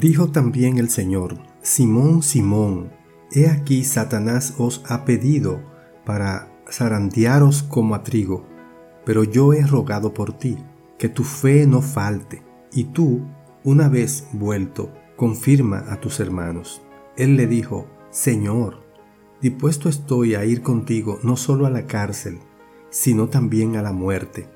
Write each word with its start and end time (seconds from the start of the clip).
Dijo 0.00 0.28
también 0.28 0.78
el 0.78 0.90
Señor, 0.90 1.38
Simón, 1.60 2.22
Simón, 2.22 2.92
he 3.32 3.48
aquí 3.48 3.82
Satanás 3.82 4.54
os 4.56 4.80
ha 4.86 5.04
pedido 5.04 5.60
para 6.04 6.52
zarandearos 6.70 7.64
como 7.64 7.96
a 7.96 8.04
trigo, 8.04 8.46
pero 9.04 9.24
yo 9.24 9.52
he 9.54 9.66
rogado 9.66 10.14
por 10.14 10.38
ti, 10.38 10.56
que 10.98 11.08
tu 11.08 11.24
fe 11.24 11.66
no 11.66 11.82
falte, 11.82 12.44
y 12.70 12.84
tú, 12.84 13.26
una 13.64 13.88
vez 13.88 14.28
vuelto, 14.32 14.92
confirma 15.16 15.84
a 15.90 15.98
tus 15.98 16.20
hermanos. 16.20 16.80
Él 17.16 17.36
le 17.36 17.48
dijo, 17.48 17.88
Señor, 18.10 18.84
dispuesto 19.40 19.88
estoy 19.88 20.36
a 20.36 20.44
ir 20.44 20.62
contigo 20.62 21.18
no 21.24 21.36
solo 21.36 21.66
a 21.66 21.70
la 21.70 21.88
cárcel, 21.88 22.38
sino 22.90 23.30
también 23.30 23.74
a 23.74 23.82
la 23.82 23.92
muerte. 23.92 24.48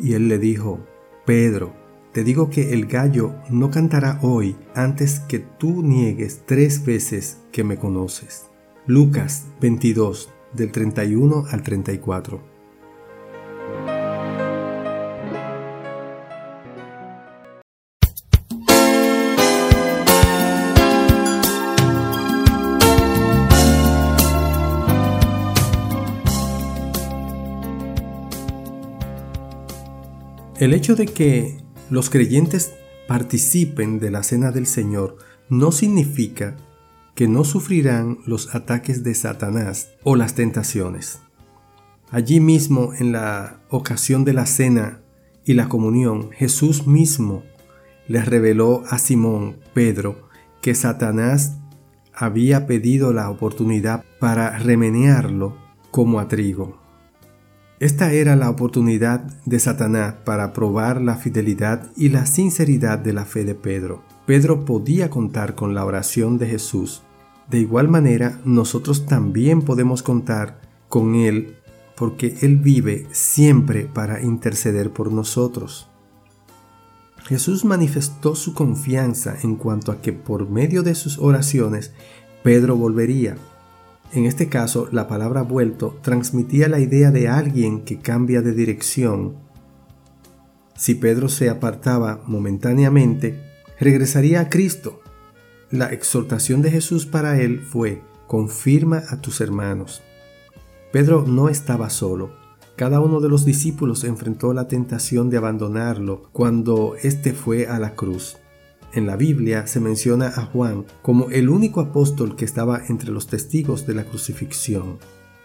Y 0.00 0.14
él 0.14 0.26
le 0.26 0.40
dijo, 0.40 0.80
Pedro, 1.24 1.72
te 2.12 2.24
digo 2.24 2.50
que 2.50 2.72
el 2.72 2.86
gallo 2.86 3.34
no 3.50 3.70
cantará 3.70 4.18
hoy 4.22 4.56
antes 4.74 5.20
que 5.20 5.38
tú 5.38 5.82
niegues 5.82 6.42
tres 6.46 6.84
veces 6.84 7.38
que 7.52 7.64
me 7.64 7.76
conoces. 7.76 8.46
Lucas 8.86 9.46
22, 9.60 10.30
del 10.54 10.72
31 10.72 11.44
al 11.50 11.62
34. 11.62 12.58
El 30.58 30.74
hecho 30.74 30.96
de 30.96 31.06
que 31.06 31.67
los 31.90 32.10
creyentes 32.10 32.74
participen 33.06 33.98
de 33.98 34.10
la 34.10 34.22
cena 34.22 34.50
del 34.50 34.66
Señor 34.66 35.16
no 35.48 35.72
significa 35.72 36.56
que 37.14 37.26
no 37.26 37.44
sufrirán 37.44 38.18
los 38.26 38.54
ataques 38.54 39.02
de 39.02 39.14
Satanás 39.14 39.90
o 40.04 40.14
las 40.14 40.34
tentaciones. 40.34 41.20
Allí 42.10 42.40
mismo, 42.40 42.92
en 42.94 43.12
la 43.12 43.60
ocasión 43.70 44.24
de 44.24 44.34
la 44.34 44.46
cena 44.46 45.00
y 45.44 45.54
la 45.54 45.68
comunión, 45.68 46.30
Jesús 46.32 46.86
mismo 46.86 47.42
les 48.06 48.26
reveló 48.26 48.84
a 48.88 48.98
Simón 48.98 49.58
Pedro 49.74 50.28
que 50.60 50.74
Satanás 50.74 51.56
había 52.14 52.66
pedido 52.66 53.12
la 53.12 53.30
oportunidad 53.30 54.04
para 54.18 54.58
remenearlo 54.58 55.56
como 55.90 56.20
a 56.20 56.28
trigo. 56.28 56.87
Esta 57.80 58.12
era 58.12 58.34
la 58.34 58.50
oportunidad 58.50 59.20
de 59.44 59.60
Satanás 59.60 60.14
para 60.24 60.52
probar 60.52 61.00
la 61.00 61.14
fidelidad 61.14 61.92
y 61.96 62.08
la 62.08 62.26
sinceridad 62.26 62.98
de 62.98 63.12
la 63.12 63.24
fe 63.24 63.44
de 63.44 63.54
Pedro. 63.54 64.02
Pedro 64.26 64.64
podía 64.64 65.10
contar 65.10 65.54
con 65.54 65.76
la 65.76 65.84
oración 65.84 66.38
de 66.38 66.48
Jesús. 66.48 67.02
De 67.48 67.60
igual 67.60 67.86
manera, 67.88 68.40
nosotros 68.44 69.06
también 69.06 69.62
podemos 69.62 70.02
contar 70.02 70.60
con 70.88 71.14
Él 71.14 71.54
porque 71.96 72.36
Él 72.42 72.56
vive 72.56 73.06
siempre 73.12 73.84
para 73.84 74.22
interceder 74.22 74.90
por 74.90 75.12
nosotros. 75.12 75.88
Jesús 77.26 77.64
manifestó 77.64 78.34
su 78.34 78.54
confianza 78.54 79.36
en 79.42 79.54
cuanto 79.54 79.92
a 79.92 80.00
que 80.00 80.12
por 80.12 80.50
medio 80.50 80.82
de 80.82 80.96
sus 80.96 81.18
oraciones 81.18 81.92
Pedro 82.42 82.76
volvería. 82.76 83.36
En 84.12 84.24
este 84.24 84.48
caso, 84.48 84.88
la 84.90 85.06
palabra 85.06 85.42
vuelto 85.42 85.98
transmitía 86.02 86.68
la 86.68 86.80
idea 86.80 87.10
de 87.10 87.28
alguien 87.28 87.84
que 87.84 87.98
cambia 87.98 88.40
de 88.40 88.52
dirección. 88.52 89.36
Si 90.76 90.94
Pedro 90.94 91.28
se 91.28 91.50
apartaba 91.50 92.22
momentáneamente, 92.26 93.42
regresaría 93.78 94.40
a 94.40 94.48
Cristo. 94.48 95.00
La 95.70 95.92
exhortación 95.92 96.62
de 96.62 96.70
Jesús 96.70 97.04
para 97.04 97.40
él 97.40 97.60
fue, 97.60 98.02
confirma 98.26 99.02
a 99.10 99.20
tus 99.20 99.42
hermanos. 99.42 100.02
Pedro 100.90 101.24
no 101.26 101.50
estaba 101.50 101.90
solo. 101.90 102.30
Cada 102.76 103.00
uno 103.00 103.20
de 103.20 103.28
los 103.28 103.44
discípulos 103.44 104.04
enfrentó 104.04 104.54
la 104.54 104.68
tentación 104.68 105.28
de 105.28 105.36
abandonarlo 105.36 106.30
cuando 106.32 106.94
éste 107.02 107.34
fue 107.34 107.66
a 107.66 107.78
la 107.78 107.94
cruz. 107.94 108.38
En 108.92 109.06
la 109.06 109.16
Biblia 109.16 109.66
se 109.66 109.80
menciona 109.80 110.28
a 110.28 110.46
Juan 110.46 110.86
como 111.02 111.28
el 111.30 111.50
único 111.50 111.80
apóstol 111.80 112.36
que 112.36 112.44
estaba 112.44 112.80
entre 112.88 113.10
los 113.10 113.26
testigos 113.26 113.86
de 113.86 113.94
la 113.94 114.04
crucifixión. 114.04 114.98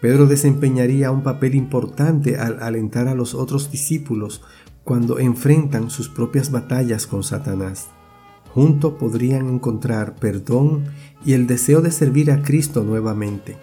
Pedro 0.00 0.26
desempeñaría 0.26 1.10
un 1.10 1.22
papel 1.22 1.54
importante 1.54 2.36
al 2.36 2.62
alentar 2.62 3.08
a 3.08 3.14
los 3.14 3.34
otros 3.34 3.70
discípulos 3.70 4.42
cuando 4.84 5.18
enfrentan 5.18 5.90
sus 5.90 6.08
propias 6.08 6.50
batallas 6.50 7.06
con 7.06 7.22
Satanás. 7.22 7.88
Juntos 8.54 8.94
podrían 8.98 9.48
encontrar 9.48 10.16
perdón 10.16 10.84
y 11.24 11.34
el 11.34 11.46
deseo 11.46 11.80
de 11.80 11.90
servir 11.90 12.30
a 12.30 12.42
Cristo 12.42 12.82
nuevamente. 12.82 13.56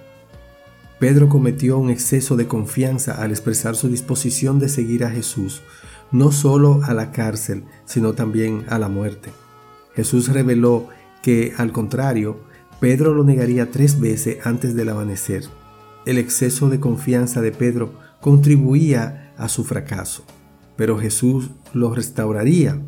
Pedro 0.99 1.27
cometió 1.27 1.77
un 1.77 1.89
exceso 1.89 2.37
de 2.37 2.47
confianza 2.47 3.21
al 3.21 3.31
expresar 3.31 3.75
su 3.75 3.89
disposición 3.89 4.59
de 4.59 4.69
seguir 4.69 5.03
a 5.03 5.09
Jesús, 5.09 5.61
no 6.11 6.31
solo 6.31 6.81
a 6.83 6.93
la 6.93 7.11
cárcel, 7.11 7.65
sino 7.85 8.13
también 8.13 8.63
a 8.69 8.79
la 8.79 8.87
muerte. 8.87 9.31
Jesús 9.95 10.29
reveló 10.29 10.87
que, 11.21 11.53
al 11.57 11.71
contrario, 11.71 12.39
Pedro 12.79 13.13
lo 13.13 13.23
negaría 13.23 13.71
tres 13.71 13.99
veces 13.99 14.45
antes 14.45 14.75
del 14.75 14.89
amanecer. 14.89 15.45
El 16.05 16.17
exceso 16.17 16.69
de 16.69 16.79
confianza 16.79 17.41
de 17.41 17.51
Pedro 17.51 17.93
contribuía 18.21 19.33
a 19.37 19.49
su 19.49 19.63
fracaso, 19.63 20.23
pero 20.75 20.99
Jesús 20.99 21.49
lo 21.73 21.93
restauraría. 21.93 22.79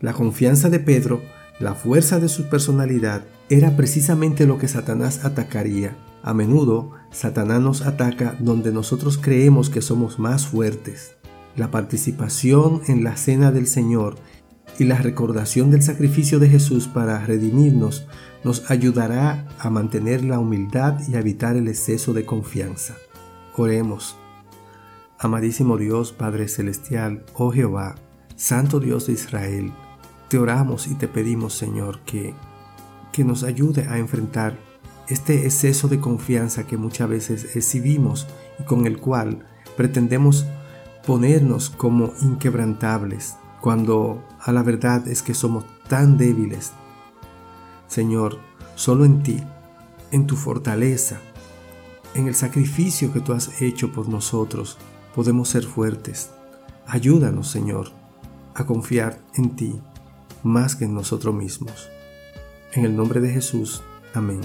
La 0.00 0.12
confianza 0.12 0.70
de 0.70 0.78
Pedro, 0.78 1.20
la 1.58 1.74
fuerza 1.74 2.20
de 2.20 2.28
su 2.28 2.48
personalidad, 2.48 3.24
era 3.48 3.76
precisamente 3.76 4.46
lo 4.46 4.58
que 4.58 4.68
Satanás 4.68 5.24
atacaría. 5.24 5.96
A 6.22 6.34
menudo, 6.34 6.92
Satanás 7.10 7.60
nos 7.60 7.82
ataca 7.82 8.36
donde 8.40 8.72
nosotros 8.72 9.18
creemos 9.18 9.70
que 9.70 9.82
somos 9.82 10.18
más 10.18 10.46
fuertes. 10.46 11.14
La 11.56 11.70
participación 11.70 12.82
en 12.88 13.04
la 13.04 13.16
cena 13.16 13.52
del 13.52 13.66
Señor 13.66 14.16
y 14.78 14.84
la 14.84 14.96
recordación 14.96 15.70
del 15.70 15.82
sacrificio 15.82 16.38
de 16.38 16.48
Jesús 16.48 16.88
para 16.88 17.24
redimirnos 17.24 18.06
nos 18.44 18.70
ayudará 18.70 19.48
a 19.58 19.70
mantener 19.70 20.24
la 20.24 20.38
humildad 20.38 21.00
y 21.08 21.14
a 21.14 21.20
evitar 21.20 21.56
el 21.56 21.68
exceso 21.68 22.12
de 22.12 22.24
confianza. 22.24 22.94
Oremos. 23.56 24.16
Amadísimo 25.18 25.78
Dios, 25.78 26.12
Padre 26.12 26.46
Celestial, 26.46 27.24
oh 27.34 27.50
Jehová, 27.50 27.94
Santo 28.36 28.80
Dios 28.80 29.06
de 29.06 29.14
Israel, 29.14 29.72
te 30.28 30.38
oramos 30.38 30.88
y 30.88 30.94
te 30.94 31.08
pedimos, 31.08 31.54
Señor, 31.54 32.00
que, 32.00 32.34
que 33.12 33.24
nos 33.24 33.42
ayude 33.42 33.86
a 33.88 33.98
enfrentar 33.98 34.58
este 35.08 35.44
exceso 35.46 35.88
de 35.88 36.00
confianza 36.00 36.66
que 36.66 36.76
muchas 36.76 37.08
veces 37.08 37.56
exhibimos 37.56 38.26
y 38.58 38.64
con 38.64 38.86
el 38.86 38.98
cual 38.98 39.46
pretendemos 39.76 40.46
ponernos 41.06 41.70
como 41.70 42.12
inquebrantables, 42.20 43.36
cuando 43.66 44.22
a 44.38 44.52
la 44.52 44.62
verdad 44.62 45.08
es 45.08 45.22
que 45.22 45.34
somos 45.34 45.64
tan 45.88 46.16
débiles. 46.16 46.70
Señor, 47.88 48.38
solo 48.76 49.04
en 49.04 49.24
ti, 49.24 49.42
en 50.12 50.28
tu 50.28 50.36
fortaleza, 50.36 51.18
en 52.14 52.28
el 52.28 52.36
sacrificio 52.36 53.12
que 53.12 53.18
tú 53.18 53.32
has 53.32 53.60
hecho 53.60 53.90
por 53.90 54.08
nosotros, 54.08 54.78
podemos 55.16 55.48
ser 55.48 55.64
fuertes. 55.64 56.30
Ayúdanos, 56.86 57.48
Señor, 57.50 57.90
a 58.54 58.64
confiar 58.66 59.18
en 59.34 59.56
ti 59.56 59.80
más 60.44 60.76
que 60.76 60.84
en 60.84 60.94
nosotros 60.94 61.34
mismos. 61.34 61.88
En 62.72 62.84
el 62.84 62.94
nombre 62.94 63.18
de 63.18 63.30
Jesús. 63.30 63.82
Amén. 64.14 64.42